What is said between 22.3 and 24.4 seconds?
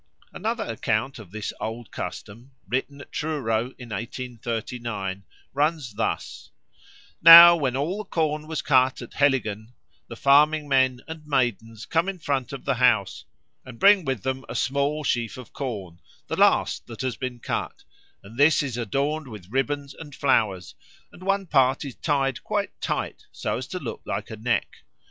quite tight, so as to look like a